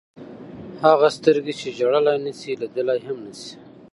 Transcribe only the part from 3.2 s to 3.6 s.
نه شي.